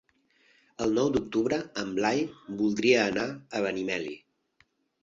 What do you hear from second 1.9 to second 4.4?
Blai voldria anar a Benimeli.